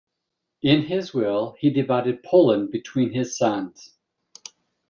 In 0.63 0.81
his 0.85 1.13
will, 1.13 1.55
he 1.59 1.69
divided 1.69 2.23
Poland 2.23 2.71
between 2.71 3.13
his 3.13 3.37
sons. 3.37 3.93